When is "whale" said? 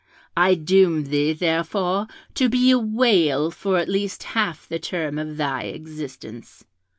2.79-3.51